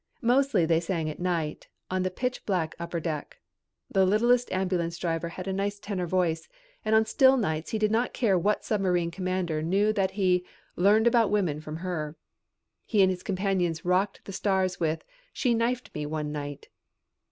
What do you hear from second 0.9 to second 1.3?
at